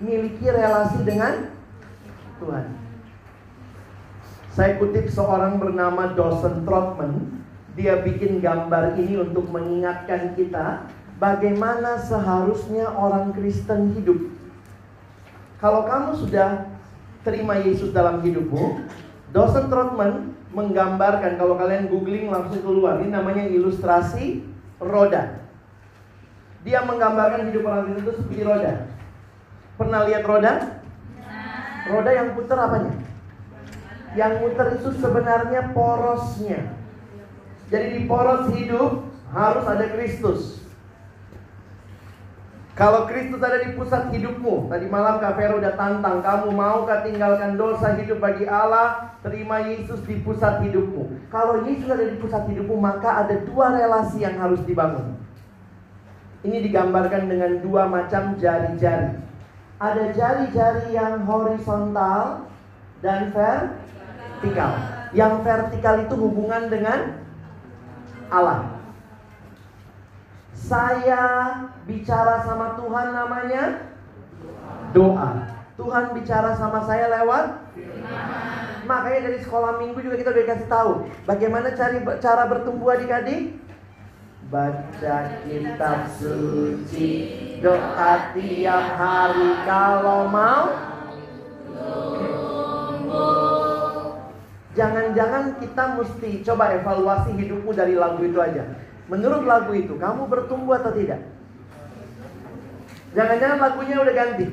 Miliki 0.00 0.48
relasi 0.48 1.04
dengan 1.04 1.52
Tuhan. 2.40 2.87
Saya 4.58 4.74
kutip 4.74 5.06
seorang 5.06 5.62
bernama 5.62 6.18
Dawson 6.18 6.66
Trotman. 6.66 7.30
Dia 7.78 8.02
bikin 8.02 8.42
gambar 8.42 8.98
ini 8.98 9.14
untuk 9.22 9.46
mengingatkan 9.54 10.34
kita 10.34 10.82
bagaimana 11.22 11.94
seharusnya 12.02 12.90
orang 12.90 13.30
Kristen 13.38 13.94
hidup. 13.94 14.18
Kalau 15.62 15.86
kamu 15.86 16.18
sudah 16.18 16.74
terima 17.22 17.54
Yesus 17.62 17.94
dalam 17.94 18.18
hidupmu, 18.18 18.82
Dosen 19.30 19.70
Trotman 19.70 20.34
menggambarkan 20.50 21.38
kalau 21.38 21.54
kalian 21.54 21.86
googling 21.86 22.26
langsung 22.26 22.58
keluar 22.58 22.98
ini 22.98 23.14
namanya 23.14 23.46
ilustrasi 23.46 24.42
roda. 24.82 25.38
Dia 26.66 26.82
menggambarkan 26.82 27.46
hidup 27.46 27.62
orang 27.62 27.94
itu 27.94 28.10
seperti 28.10 28.42
roda. 28.42 28.90
Pernah 29.78 30.02
lihat 30.10 30.26
roda? 30.26 30.82
Roda 31.94 32.10
yang 32.10 32.34
putar 32.34 32.58
apanya? 32.58 33.07
Yang 34.18 34.32
putar 34.42 34.66
itu 34.74 34.90
sebenarnya 34.98 35.70
porosnya. 35.70 36.74
Jadi 37.70 37.86
di 37.94 38.00
poros 38.10 38.50
hidup 38.50 39.06
harus 39.30 39.64
ada 39.68 39.86
Kristus. 39.94 40.58
Kalau 42.78 43.10
Kristus 43.10 43.42
ada 43.42 43.58
di 43.58 43.74
pusat 43.74 44.14
hidupmu, 44.14 44.70
tadi 44.70 44.86
malam 44.86 45.18
Kak 45.18 45.34
Vero 45.34 45.58
udah 45.58 45.74
tantang, 45.74 46.22
kamu 46.22 46.54
mau 46.54 46.86
maukah 46.86 47.02
tinggalkan 47.02 47.58
dosa 47.58 47.98
hidup 47.98 48.22
bagi 48.22 48.46
Allah, 48.46 49.18
terima 49.18 49.58
Yesus 49.66 49.98
di 50.06 50.22
pusat 50.22 50.62
hidupmu. 50.62 51.26
Kalau 51.26 51.66
Yesus 51.66 51.90
ada 51.90 52.06
di 52.06 52.14
pusat 52.22 52.46
hidupmu, 52.46 52.78
maka 52.78 53.26
ada 53.26 53.34
dua 53.42 53.74
relasi 53.74 54.22
yang 54.22 54.38
harus 54.38 54.62
dibangun. 54.62 55.18
Ini 56.46 56.62
digambarkan 56.70 57.26
dengan 57.26 57.58
dua 57.66 57.90
macam 57.90 58.38
jari-jari. 58.38 59.26
Ada 59.82 60.14
jari-jari 60.14 60.94
yang 60.94 61.26
horizontal 61.26 62.46
dan 63.02 63.34
vertikal. 63.34 63.86
Yang 65.16 65.32
vertikal 65.42 65.94
itu 66.04 66.14
hubungan 66.14 66.68
dengan 66.68 67.24
Allah. 68.28 68.76
Saya 70.52 71.22
bicara 71.86 72.44
sama 72.44 72.76
Tuhan 72.76 73.06
namanya 73.14 73.64
doa. 74.92 75.30
Tuhan 75.78 76.10
bicara 76.10 76.58
sama 76.58 76.82
saya 76.82 77.06
lewat 77.06 77.68
Makanya 78.88 79.20
dari 79.28 79.38
sekolah 79.44 79.76
minggu 79.76 80.00
juga 80.00 80.16
kita 80.16 80.32
udah 80.32 80.42
dikasih 80.48 80.68
tahu 80.72 80.92
bagaimana 81.28 81.76
cari 81.76 82.00
cara 82.24 82.48
bertumbuh 82.48 82.96
adik-adik. 82.96 83.60
Baca 84.48 85.44
kitab 85.44 86.08
suci, 86.16 87.12
doa 87.60 88.32
tiap 88.32 88.86
hari 88.96 89.50
kalau 89.68 90.32
mau. 90.32 90.72
Jangan-jangan 94.78 95.58
kita 95.58 95.84
mesti 95.98 96.30
coba 96.46 96.70
evaluasi 96.78 97.34
hidupmu 97.34 97.74
dari 97.74 97.98
lagu 97.98 98.22
itu 98.22 98.38
aja. 98.38 98.62
Menurut 99.10 99.42
lagu 99.42 99.74
itu, 99.74 99.98
kamu 99.98 100.30
bertumbuh 100.30 100.78
atau 100.78 100.94
tidak? 100.94 101.18
Jangan-jangan 103.18 103.58
lagunya 103.58 103.98
udah 103.98 104.14
ganti. 104.14 104.46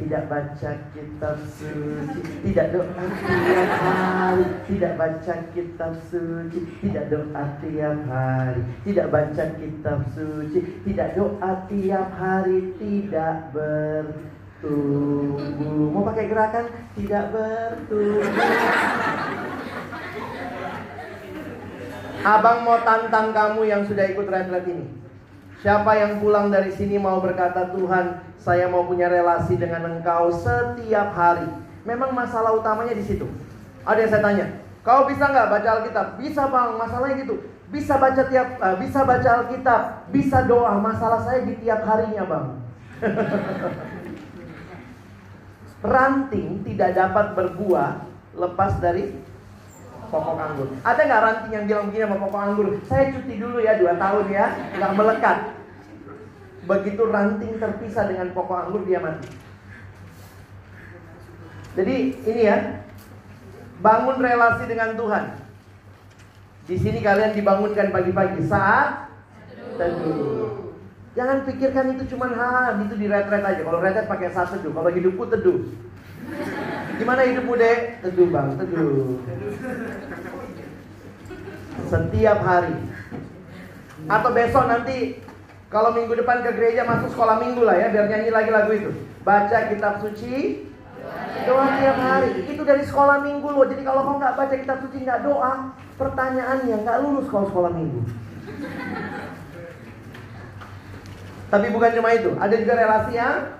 Tidak 0.00 0.32
baca 0.32 0.70
kitab 0.96 1.36
suci, 1.60 2.20
tidak 2.40 2.72
doa 2.72 3.04
tiap 3.20 3.70
hari, 3.84 4.46
tidak 4.64 4.92
baca 4.96 5.34
kitab 5.52 5.92
suci, 6.08 6.58
tidak 6.80 7.04
doa 7.12 7.44
tiap 7.60 7.98
hari, 8.08 8.62
tidak 8.88 9.06
baca 9.12 9.44
kitab 9.60 9.98
suci, 10.16 10.58
tidak 10.88 11.08
doa 11.20 11.52
tiap 11.68 12.08
hari, 12.16 12.72
tidak 12.80 13.52
bertumbuh. 14.60 15.88
Mau 15.90 16.04
pakai 16.04 16.28
gerakan? 16.28 16.64
Tidak 16.96 17.24
bertumbuh. 17.32 18.24
Abang 22.20 22.68
mau 22.68 22.76
tantang 22.84 23.32
kamu 23.32 23.64
yang 23.64 23.82
sudah 23.88 24.04
ikut 24.12 24.28
retret 24.28 24.68
ini. 24.68 24.84
Siapa 25.64 25.92
yang 25.96 26.20
pulang 26.20 26.52
dari 26.52 26.72
sini 26.72 26.96
mau 27.00 27.20
berkata 27.20 27.72
Tuhan, 27.72 28.20
saya 28.40 28.68
mau 28.68 28.84
punya 28.84 29.08
relasi 29.08 29.56
dengan 29.56 29.88
engkau 29.88 30.32
setiap 30.32 31.12
hari. 31.16 31.48
Memang 31.84 32.12
masalah 32.12 32.56
utamanya 32.56 32.92
di 32.92 33.04
situ. 33.04 33.28
Ada 33.84 34.04
yang 34.04 34.10
saya 34.12 34.24
tanya, 34.24 34.46
kau 34.84 35.08
bisa 35.08 35.24
nggak 35.28 35.48
baca 35.48 35.68
Alkitab? 35.80 36.06
Bisa 36.20 36.42
bang, 36.48 36.70
masalahnya 36.76 37.16
gitu. 37.24 37.36
Bisa 37.72 37.96
baca 37.96 38.22
tiap, 38.28 38.48
uh, 38.60 38.76
bisa 38.76 39.00
baca 39.04 39.30
Alkitab, 39.40 39.82
bisa 40.12 40.38
doa. 40.44 40.76
Masalah 40.76 41.24
saya 41.24 41.44
di 41.44 41.56
tiap 41.60 41.84
harinya 41.88 42.24
bang. 42.28 42.46
ranting 45.80 46.60
tidak 46.64 46.92
dapat 46.92 47.26
berbuah 47.36 48.04
lepas 48.36 48.72
dari 48.78 49.16
pokok 50.10 50.36
anggur. 50.36 50.68
Ada 50.82 51.00
nggak 51.06 51.22
ranting 51.24 51.52
yang 51.54 51.64
bilang 51.70 51.84
begini 51.88 52.04
sama 52.04 52.16
pokok 52.20 52.42
anggur? 52.42 52.68
Saya 52.90 53.04
cuti 53.14 53.34
dulu 53.38 53.58
ya 53.62 53.78
dua 53.78 53.94
tahun 53.96 54.26
ya, 54.28 54.46
nggak 54.76 54.92
melekat. 54.98 55.38
Begitu 56.68 57.02
ranting 57.08 57.52
terpisah 57.56 58.04
dengan 58.10 58.28
pokok 58.36 58.58
anggur 58.68 58.82
dia 58.84 59.00
mati. 59.00 59.30
Jadi 61.78 61.96
ini 62.26 62.42
ya, 62.44 62.82
bangun 63.78 64.18
relasi 64.18 64.64
dengan 64.66 64.98
Tuhan. 64.98 65.24
Di 66.66 66.76
sini 66.78 66.98
kalian 67.02 67.34
dibangunkan 67.34 67.90
pagi-pagi 67.90 68.42
saat 68.46 69.10
teduh. 69.78 70.69
Jangan 71.20 71.44
pikirkan 71.44 72.00
itu 72.00 72.16
cuma 72.16 72.32
ha, 72.32 72.80
itu 72.80 72.96
di 72.96 73.04
retret 73.04 73.44
aja. 73.44 73.60
Kalau 73.60 73.76
retret 73.84 74.08
pakai 74.08 74.32
saat 74.32 74.56
teduh, 74.56 74.72
kalau 74.72 74.88
hidupku 74.88 75.28
teduh. 75.28 75.68
Gimana 76.96 77.28
hidupmu 77.28 77.60
dek? 77.60 78.00
Teduh 78.00 78.32
bang, 78.32 78.56
teduh. 78.56 79.20
Setiap 81.92 82.38
hari. 82.40 82.72
Atau 84.08 84.32
besok 84.32 84.64
nanti 84.64 85.20
kalau 85.68 85.92
minggu 85.92 86.16
depan 86.16 86.40
ke 86.40 86.56
gereja 86.56 86.88
masuk 86.88 87.12
sekolah 87.12 87.36
minggu 87.36 87.68
lah 87.68 87.76
ya, 87.76 87.92
biar 87.92 88.08
nyanyi 88.08 88.32
lagi 88.32 88.48
lagu 88.48 88.72
itu. 88.72 88.90
Baca 89.20 89.68
kitab 89.68 90.00
suci, 90.00 90.64
doa 91.44 91.68
tiap 91.84 92.00
hari. 92.00 92.48
Itu 92.48 92.64
dari 92.64 92.80
sekolah 92.88 93.20
minggu 93.28 93.44
loh. 93.44 93.68
Jadi 93.68 93.84
kalau 93.84 94.08
kau 94.08 94.16
nggak 94.16 94.40
baca 94.40 94.54
kitab 94.56 94.88
suci 94.88 95.04
nggak 95.04 95.20
doa, 95.28 95.76
pertanyaannya 96.00 96.80
nggak 96.80 97.00
lulus 97.04 97.28
kalau 97.28 97.44
sekolah 97.52 97.76
minggu. 97.76 98.08
Tapi 101.50 101.66
bukan 101.74 101.90
cuma 101.98 102.14
itu, 102.14 102.30
ada 102.38 102.54
juga 102.54 102.78
relasi 102.78 103.18
yang 103.18 103.58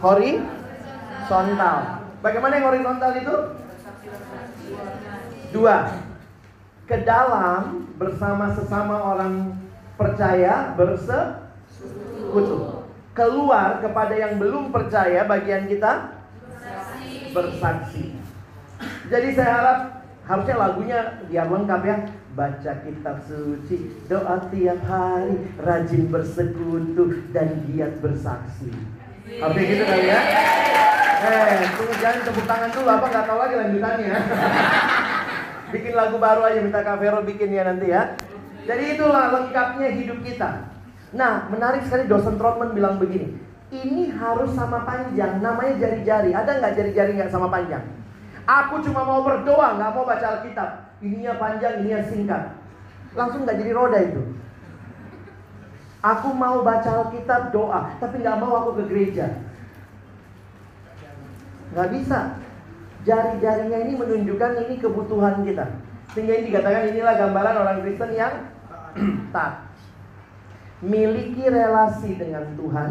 horizontal. 0.00 2.00
Bagaimana 2.24 2.52
yang 2.56 2.66
horizontal 2.72 3.12
itu? 3.12 3.34
Dua. 5.52 5.76
Ke 6.88 7.04
dalam 7.04 7.92
bersama 8.00 8.56
sesama 8.56 8.96
orang 9.00 9.52
percaya 10.00 10.72
bersekutu. 10.80 12.88
Keluar 13.14 13.78
kepada 13.84 14.14
yang 14.16 14.40
belum 14.40 14.74
percaya 14.74 15.28
bagian 15.28 15.70
kita 15.70 16.18
bersaksi. 17.30 18.16
Jadi 19.12 19.28
saya 19.36 19.52
harap 19.60 19.78
harusnya 20.24 20.56
lagunya 20.56 20.98
biar 21.28 21.46
lengkap 21.52 21.80
ya 21.84 21.96
baca 22.34 22.72
kitab 22.82 23.16
suci, 23.24 23.94
doa 24.10 24.50
tiap 24.50 24.82
hari, 24.90 25.38
rajin 25.62 26.10
bersekutu 26.10 27.22
dan 27.30 27.62
giat 27.70 28.02
bersaksi. 28.02 28.74
Oke 29.38 29.60
gitu 29.62 29.82
kali 29.86 30.10
ya? 30.10 30.20
Eh, 31.24 31.64
tunggu 31.78 31.94
jangan 32.02 32.20
tepuk 32.26 32.44
tangan 32.44 32.70
dulu, 32.74 32.88
apa 32.90 33.06
nggak 33.08 33.24
tahu 33.24 33.38
lagi 33.38 33.54
lanjutannya. 33.56 34.16
bikin 35.72 35.94
lagu 35.96 36.16
baru 36.20 36.40
aja, 36.44 36.60
minta 36.60 36.82
Kak 36.82 36.98
Vero 37.00 37.22
bikin 37.24 37.54
ya 37.54 37.62
nanti 37.64 37.88
ya. 37.88 38.18
Jadi 38.66 38.98
itulah 38.98 39.32
lengkapnya 39.32 39.88
hidup 39.94 40.20
kita. 40.20 40.68
Nah, 41.14 41.46
menarik 41.48 41.86
sekali 41.86 42.10
dosen 42.10 42.36
Trotman 42.36 42.74
bilang 42.74 42.98
begini, 42.98 43.38
ini 43.70 44.10
harus 44.10 44.50
sama 44.52 44.82
panjang, 44.82 45.38
namanya 45.38 45.78
jari-jari. 45.78 46.34
Ada 46.34 46.58
nggak 46.58 46.74
jari-jari 46.74 47.10
nggak 47.14 47.30
sama 47.30 47.48
panjang? 47.48 48.03
Aku 48.44 48.84
cuma 48.84 49.02
mau 49.08 49.24
berdoa, 49.24 49.80
nggak 49.80 49.92
mau 49.96 50.04
baca 50.04 50.26
Alkitab 50.38 50.84
ininya 51.04 51.36
panjang, 51.36 51.84
ininya 51.84 52.00
singkat. 52.08 52.42
Langsung 53.12 53.44
nggak 53.44 53.60
jadi 53.60 53.72
roda 53.76 53.98
itu. 54.00 54.22
Aku 56.04 56.36
mau 56.36 56.60
baca 56.60 57.08
Alkitab 57.08 57.52
doa, 57.52 57.96
tapi 58.00 58.20
nggak 58.20 58.40
mau 58.40 58.52
aku 58.60 58.70
ke 58.80 58.84
gereja. 58.92 59.26
Nggak 61.72 61.88
bisa. 61.96 62.40
Jari-jarinya 63.04 63.78
ini 63.84 63.92
menunjukkan 64.00 64.64
ini 64.64 64.74
kebutuhan 64.80 65.44
kita. 65.44 65.76
Sehingga 66.16 66.40
ini 66.40 66.52
dikatakan 66.52 66.88
inilah 66.92 67.14
gambaran 67.20 67.56
orang 67.60 67.78
Kristen 67.84 68.12
yang 68.16 68.48
tak 69.34 69.68
miliki 70.84 71.48
relasi 71.48 72.16
dengan 72.16 72.52
Tuhan 72.60 72.90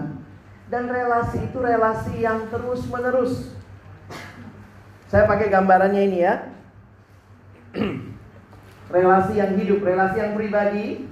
dan 0.74 0.90
relasi 0.90 1.46
itu 1.46 1.58
relasi 1.62 2.26
yang 2.26 2.50
terus 2.50 2.86
menerus. 2.90 3.53
Saya 5.14 5.30
pakai 5.30 5.54
gambarannya 5.54 6.10
ini 6.10 6.26
ya. 6.26 6.42
relasi 8.94 9.38
yang 9.38 9.54
hidup, 9.62 9.86
relasi 9.86 10.18
yang 10.18 10.34
pribadi, 10.34 11.06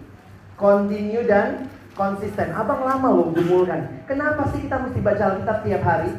continue 0.58 1.22
dan 1.30 1.70
konsisten. 1.94 2.50
Abang 2.50 2.82
lama 2.82 3.14
loh 3.14 3.30
gumulkan. 3.30 4.02
Kenapa 4.10 4.50
sih 4.50 4.66
kita 4.66 4.82
mesti 4.82 5.06
baca 5.06 5.22
Alkitab 5.22 5.62
tiap 5.62 5.86
hari? 5.86 6.18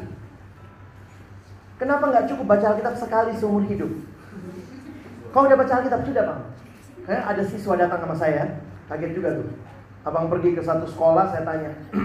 Kenapa 1.75 2.07
nggak 2.07 2.31
cukup 2.31 2.55
baca 2.55 2.71
Alkitab 2.71 2.95
sekali 2.95 3.35
seumur 3.35 3.67
hidup? 3.67 3.91
Kau 5.35 5.43
udah 5.43 5.59
baca 5.59 5.83
Alkitab 5.83 6.07
sudah 6.07 6.23
bang? 6.23 6.41
Kayak 7.03 7.23
ada 7.35 7.43
siswa 7.43 7.73
datang 7.75 7.99
sama 7.99 8.15
saya, 8.15 8.63
kaget 8.87 9.11
juga 9.11 9.43
tuh. 9.43 9.47
Abang 10.07 10.31
pergi 10.31 10.55
ke 10.55 10.63
satu 10.63 10.87
sekolah, 10.87 11.35
saya 11.35 11.43
tanya, 11.43 11.75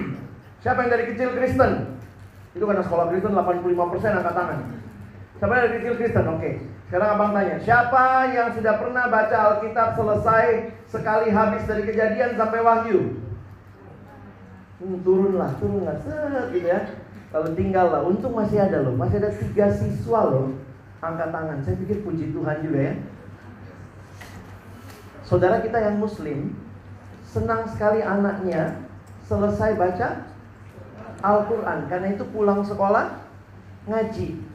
siapa 0.62 0.82
yang 0.82 0.90
dari 0.90 1.14
kecil 1.14 1.38
Kristen? 1.38 2.02
Itu 2.58 2.66
karena 2.66 2.82
sekolah 2.82 3.14
Kristen 3.14 3.30
85% 3.30 4.18
angkat 4.18 4.34
tangan. 4.34 4.87
Yang 5.38 5.50
dari 5.50 5.68
kecil 5.78 5.94
Kristen? 5.98 6.26
Oke. 6.26 6.40
Okay. 6.40 6.54
Sekarang 6.88 7.20
abang 7.20 7.36
tanya, 7.36 7.60
siapa 7.60 8.32
yang 8.32 8.48
sudah 8.56 8.80
pernah 8.80 9.12
baca 9.12 9.36
Alkitab 9.36 9.92
selesai 9.92 10.72
sekali 10.88 11.28
habis 11.28 11.68
dari 11.68 11.84
kejadian 11.84 12.32
sampai 12.32 12.64
wahyu? 12.64 13.12
Hmm, 14.80 14.96
turunlah, 15.04 15.52
turunlah, 15.60 16.00
set 16.00 16.48
gitu 16.56 16.64
ya. 16.64 16.96
Lalu 17.36 17.48
tinggal 17.60 17.92
lah, 17.92 18.00
untung 18.08 18.32
masih 18.32 18.56
ada 18.56 18.80
loh, 18.80 18.96
masih 18.96 19.20
ada 19.20 19.28
tiga 19.36 19.68
siswa 19.68 20.32
loh 20.32 20.56
angkat 21.04 21.28
tangan. 21.28 21.60
Saya 21.60 21.76
pikir 21.76 22.00
puji 22.08 22.32
Tuhan 22.32 22.56
juga 22.64 22.80
ya. 22.80 22.94
Saudara 25.28 25.60
kita 25.60 25.76
yang 25.76 26.00
muslim 26.00 26.56
senang 27.28 27.68
sekali 27.68 28.00
anaknya 28.00 28.80
selesai 29.28 29.76
baca 29.76 30.24
Al-Quran 31.20 31.84
Karena 31.84 32.16
itu 32.16 32.24
pulang 32.32 32.64
sekolah 32.64 33.28
ngaji 33.84 34.47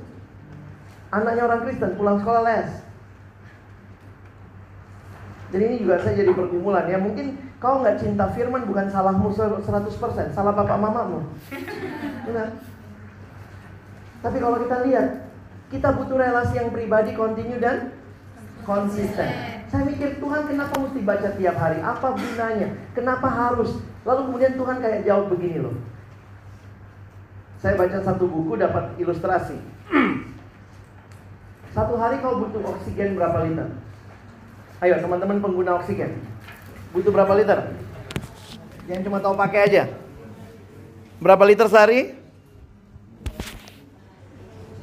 Anaknya 1.14 1.46
orang 1.46 1.62
Kristen 1.62 1.94
pulang 1.94 2.18
sekolah 2.18 2.42
les. 2.42 2.70
Jadi 5.54 5.64
ini 5.70 5.76
juga 5.86 6.02
saya 6.02 6.18
jadi 6.18 6.34
pergumulan 6.34 6.90
ya. 6.90 6.98
Mungkin 6.98 7.38
kau 7.62 7.86
nggak 7.86 8.02
cinta 8.02 8.26
firman 8.34 8.66
bukan 8.66 8.90
salahmu 8.90 9.30
100%, 9.30 9.62
salah 10.34 10.54
bapak 10.58 10.82
mamamu. 10.82 11.22
Benar. 12.26 12.58
Tapi 14.26 14.38
kalau 14.42 14.58
kita 14.66 14.82
lihat, 14.90 15.30
kita 15.70 15.94
butuh 15.94 16.18
relasi 16.18 16.58
yang 16.58 16.74
pribadi, 16.74 17.14
kontinu 17.14 17.62
dan 17.62 17.94
konsisten. 18.66 19.30
Saya 19.70 19.86
mikir 19.86 20.18
Tuhan 20.18 20.50
kenapa 20.50 20.74
mesti 20.82 21.00
baca 21.06 21.30
tiap 21.38 21.56
hari? 21.62 21.78
Apa 21.86 22.18
gunanya? 22.18 22.74
Kenapa 22.98 23.30
harus? 23.30 23.78
Lalu 24.02 24.34
kemudian 24.34 24.54
Tuhan 24.58 24.82
kayak 24.82 25.06
jawab 25.06 25.30
begini 25.30 25.62
loh. 25.62 25.78
Saya 27.62 27.78
baca 27.78 28.02
satu 28.02 28.26
buku 28.26 28.58
dapat 28.58 28.98
ilustrasi. 28.98 29.62
Satu 31.74 31.98
hari 31.98 32.22
kau 32.22 32.38
butuh 32.38 32.62
oksigen 32.70 33.18
berapa 33.18 33.50
liter? 33.50 33.74
Ayo 34.78 35.02
teman-teman 35.02 35.42
pengguna 35.42 35.82
oksigen. 35.82 36.22
Butuh 36.94 37.10
berapa 37.10 37.34
liter? 37.34 37.74
Jangan 38.86 39.04
cuma 39.10 39.18
tahu 39.18 39.34
pakai 39.34 39.60
aja. 39.66 39.84
Berapa 41.18 41.42
liter 41.50 41.66
sehari? 41.66 42.14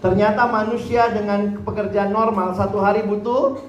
Ternyata 0.03 0.50
manusia 0.50 1.14
dengan 1.14 1.62
pekerjaan 1.62 2.11
normal 2.11 2.59
satu 2.59 2.83
hari 2.83 3.07
butuh 3.07 3.62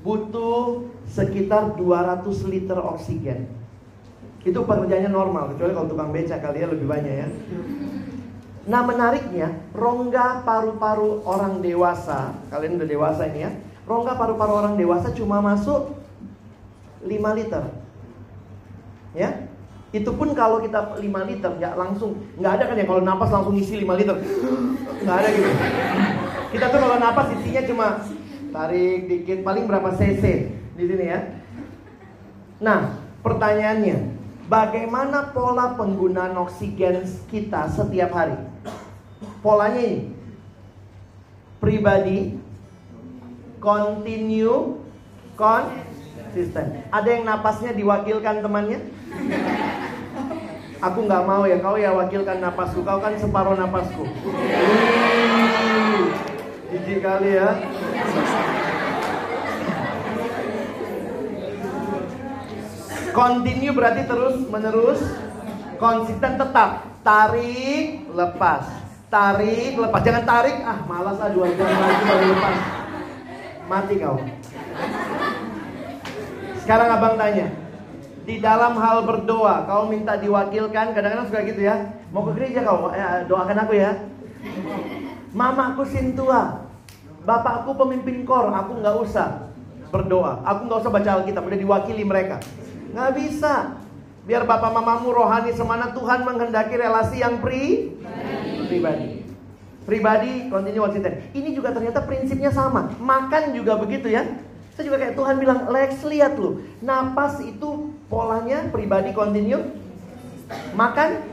butuh 0.00 0.88
sekitar 1.12 1.76
200 1.76 2.24
liter 2.48 2.78
oksigen. 2.80 3.52
Itu 4.40 4.64
pekerjaannya 4.64 5.12
normal, 5.12 5.52
kecuali 5.52 5.76
kalau 5.76 5.90
tukang 5.92 6.08
beca 6.08 6.40
kali 6.40 6.64
ya 6.64 6.72
lebih 6.72 6.88
banyak 6.88 7.14
ya. 7.20 7.28
Nah 8.68 8.84
menariknya 8.84 9.56
rongga 9.72 10.44
paru-paru 10.44 11.24
orang 11.24 11.64
dewasa. 11.64 12.36
Kalian 12.52 12.76
udah 12.76 12.88
dewasa 12.88 13.22
ini 13.32 13.48
ya. 13.48 13.50
Rongga 13.88 14.20
paru-paru 14.20 14.52
orang 14.52 14.74
dewasa 14.76 15.08
cuma 15.16 15.40
masuk 15.40 15.96
5 17.00 17.38
liter. 17.40 17.64
Ya? 19.16 19.48
Itu 19.90 20.14
pun 20.14 20.36
kalau 20.36 20.60
kita 20.60 21.00
5 21.00 21.02
liter 21.02 21.50
nggak 21.56 21.74
langsung. 21.74 22.20
Nggak 22.36 22.52
ada 22.60 22.64
kan 22.68 22.76
ya 22.76 22.86
kalau 22.86 23.02
napas 23.02 23.30
langsung 23.32 23.56
isi 23.56 23.80
5 23.80 24.00
liter? 24.00 24.16
Nggak 25.02 25.16
ada 25.16 25.28
gitu. 25.32 25.50
Kita 26.52 26.66
tuh 26.68 26.80
kalau 26.82 26.96
napas 27.00 27.32
isinya 27.32 27.62
cuma 27.64 27.86
tarik 28.52 29.08
dikit 29.08 29.40
paling 29.46 29.64
berapa 29.64 29.96
cc 29.96 30.24
di 30.76 30.84
sini 30.84 31.06
ya. 31.08 31.20
Nah 32.60 33.00
pertanyaannya 33.24 34.19
Bagaimana 34.50 35.30
pola 35.30 35.78
penggunaan 35.78 36.34
oksigen 36.34 37.06
kita 37.30 37.70
setiap 37.70 38.10
hari? 38.10 38.34
Polanya 39.46 39.78
ini. 39.78 40.10
Pribadi, 41.62 42.34
continue, 43.62 44.82
konsisten. 45.38 46.82
Ada 46.90 47.08
yang 47.14 47.30
napasnya 47.30 47.78
diwakilkan 47.78 48.42
temannya? 48.42 48.90
Aku 50.82 50.98
nggak 51.06 51.26
mau 51.30 51.46
ya, 51.46 51.62
kau 51.62 51.78
ya 51.78 51.94
wakilkan 51.94 52.42
napasku, 52.42 52.82
kau 52.82 52.98
kan 52.98 53.14
separuh 53.22 53.54
napasku. 53.54 54.02
Jijik 56.74 57.06
kali 57.06 57.38
ya. 57.38 57.54
Continue 63.10 63.74
berarti 63.74 64.06
terus 64.06 64.36
menerus. 64.46 65.00
Konsisten 65.80 66.38
tetap. 66.38 66.86
Tarik 67.00 68.06
lepas. 68.12 68.64
Tarik 69.10 69.74
lepas. 69.80 70.00
Jangan 70.04 70.24
tarik. 70.24 70.56
Ah 70.62 70.78
malas 70.86 71.18
ah 71.18 71.30
dua 71.32 71.50
jam 71.56 71.66
lagi 71.66 72.02
baru 72.06 72.26
lepas. 72.30 72.58
Mati 73.66 73.94
kau. 73.98 74.18
Sekarang 76.62 76.88
abang 76.94 77.14
tanya 77.18 77.50
di 78.28 78.36
dalam 78.38 78.78
hal 78.78 79.02
berdoa 79.08 79.66
kau 79.66 79.90
minta 79.90 80.14
diwakilkan? 80.14 80.94
Kadang-kadang 80.94 81.26
suka 81.26 81.40
gitu 81.48 81.60
ya. 81.66 81.90
Mau 82.14 82.22
ke 82.30 82.36
gereja 82.38 82.62
kau? 82.62 82.92
Eh, 82.94 83.26
doakan 83.26 83.58
aku 83.66 83.74
ya. 83.74 83.90
Mamaku 85.34 85.82
sintua. 85.88 86.68
Bapakku 87.26 87.74
pemimpin 87.74 88.22
kor. 88.22 88.52
Aku 88.54 88.78
nggak 88.78 88.96
usah 89.02 89.50
berdoa. 89.90 90.44
Aku 90.46 90.68
nggak 90.68 90.80
usah 90.84 90.92
baca 90.92 91.10
alkitab. 91.20 91.42
Udah 91.48 91.58
diwakili 91.58 92.04
mereka 92.04 92.38
Nggak 92.90 93.10
bisa. 93.18 93.54
Biar 94.28 94.44
bapak 94.44 94.70
mamamu 94.70 95.10
rohani 95.10 95.50
semana 95.56 95.90
Tuhan 95.96 96.22
menghendaki 96.22 96.76
relasi 96.76 97.24
yang 97.24 97.40
pri 97.40 97.94
pribadi. 98.68 99.26
Pribadi 99.88 100.32
continue 100.52 100.82
konsisten. 100.84 101.14
Ini 101.34 101.50
juga 101.56 101.74
ternyata 101.74 102.04
prinsipnya 102.04 102.54
sama. 102.54 102.94
Makan 103.00 103.56
juga 103.56 103.80
begitu 103.80 104.06
ya. 104.12 104.22
Saya 104.76 104.86
juga 104.86 105.02
kayak 105.02 105.14
Tuhan 105.18 105.36
bilang, 105.42 105.66
Lex 105.72 106.04
lihat 106.06 106.38
loh. 106.38 106.62
Napas 106.78 107.42
itu 107.42 107.90
polanya 108.06 108.70
pribadi 108.70 109.10
continue. 109.10 109.60
Makan 110.76 111.30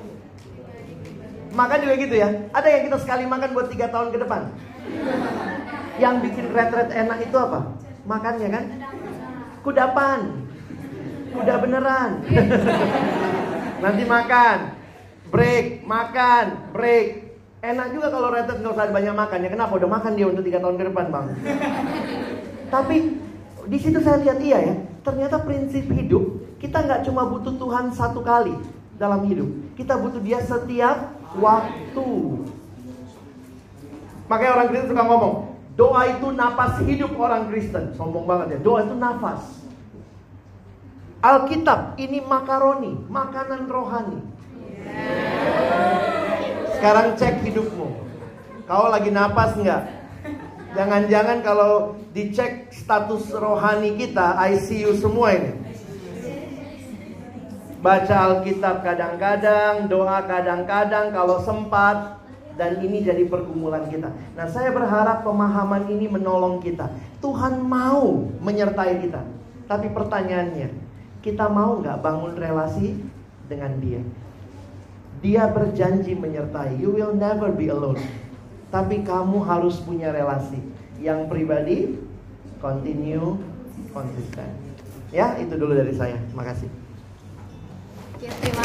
Makan 1.57 1.79
juga 1.81 1.93
gitu 1.97 2.15
ya. 2.17 2.29
Ada 2.53 2.67
yang 2.69 2.83
kita 2.91 2.97
sekali 3.01 3.23
makan 3.25 3.49
buat 3.57 3.67
tiga 3.73 3.89
tahun 3.89 4.13
ke 4.13 4.17
depan. 4.21 4.41
Yang 5.97 6.15
bikin 6.29 6.45
retret 6.53 6.89
enak 6.93 7.17
itu 7.25 7.37
apa? 7.39 7.59
Makannya 8.05 8.49
kan? 8.53 8.63
Kudapan. 9.65 10.19
Udah 11.37 11.55
beneran. 11.61 12.11
Nanti 13.83 14.03
makan. 14.09 14.57
Break, 15.27 15.85
makan, 15.85 16.45
break. 16.73 17.07
Enak 17.61 17.87
juga 17.93 18.07
kalau 18.13 18.31
Retet 18.31 18.63
nggak 18.63 18.73
usah 18.73 18.89
banyak 18.89 19.15
makan 19.17 19.45
ya. 19.45 19.49
Kenapa? 19.51 19.71
Udah 19.75 19.89
makan 19.89 20.13
dia 20.15 20.27
untuk 20.29 20.45
tiga 20.45 20.63
tahun 20.63 20.77
ke 20.79 20.85
depan 20.93 21.05
bang. 21.09 21.27
Tapi 22.73 22.97
di 23.67 23.77
situ 23.77 23.99
saya 23.99 24.23
lihat 24.23 24.39
iya 24.39 24.57
ya. 24.71 24.75
Ternyata 25.03 25.43
prinsip 25.43 25.87
hidup 25.91 26.47
kita 26.57 26.81
nggak 26.83 27.01
cuma 27.05 27.29
butuh 27.29 27.53
Tuhan 27.53 27.93
satu 27.93 28.25
kali 28.25 28.53
dalam 28.97 29.25
hidup. 29.29 29.49
Kita 29.77 29.97
butuh 29.97 30.21
dia 30.21 30.41
setiap 30.41 31.13
waktu. 31.37 32.09
Makanya 34.27 34.51
orang 34.59 34.67
Kristen 34.73 34.91
suka 34.91 35.03
ngomong, 35.07 35.33
doa 35.79 36.01
itu 36.11 36.27
nafas 36.33 36.81
hidup 36.83 37.13
orang 37.15 37.47
Kristen. 37.47 37.93
Sombong 37.95 38.25
banget 38.25 38.57
ya. 38.57 38.59
Doa 38.59 38.83
itu 38.83 38.95
nafas. 38.97 39.56
Alkitab 41.27 41.99
ini 41.99 42.23
makaroni, 42.23 43.03
makanan 43.11 43.67
rohani. 43.67 44.23
Sekarang 46.79 47.19
cek 47.19 47.43
hidupmu. 47.43 47.87
Kau 48.63 48.87
lagi 48.87 49.11
napas 49.11 49.59
nggak? 49.59 49.83
Jangan-jangan 50.71 51.43
kalau 51.43 51.99
dicek 52.15 52.71
status 52.71 53.35
rohani 53.35 53.99
kita 53.99 54.39
ICU 54.39 54.95
semua 54.95 55.35
ini. 55.35 55.51
Baca 57.83 58.15
Alkitab 58.31 58.87
kadang-kadang, 58.87 59.91
doa 59.91 60.23
kadang-kadang 60.23 61.11
kalau 61.11 61.43
sempat 61.43 62.23
dan 62.55 62.79
ini 62.79 63.03
jadi 63.03 63.27
pergumulan 63.27 63.83
kita. 63.91 64.15
Nah, 64.39 64.47
saya 64.47 64.71
berharap 64.71 65.27
pemahaman 65.27 65.91
ini 65.91 66.07
menolong 66.07 66.63
kita. 66.63 66.87
Tuhan 67.19 67.59
mau 67.59 68.31
menyertai 68.39 69.03
kita. 69.03 69.21
Tapi 69.67 69.91
pertanyaannya, 69.91 70.86
kita 71.27 71.51
mau 71.51 71.83
nggak 71.83 71.99
bangun 71.99 72.39
relasi 72.39 72.95
dengan 73.51 73.75
dia? 73.83 73.99
Dia 75.19 75.51
berjanji 75.51 76.15
menyertai. 76.15 76.79
You 76.79 76.95
will 76.95 77.11
never 77.11 77.51
be 77.51 77.67
alone. 77.67 77.99
Tapi 78.71 79.03
kamu 79.03 79.43
harus 79.43 79.83
punya 79.83 80.15
relasi 80.15 80.63
yang 81.03 81.27
pribadi, 81.27 81.99
continue, 82.63 83.35
konsisten. 83.91 84.47
Ya, 85.11 85.35
itu 85.35 85.51
dulu 85.59 85.75
dari 85.75 85.91
saya. 85.91 86.15
Terima 86.31 86.47
kasih. 86.47 86.69
Terima 88.23 88.63